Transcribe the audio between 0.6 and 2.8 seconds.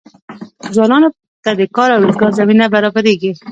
ځوانانو ته د کار او روزګار زمینه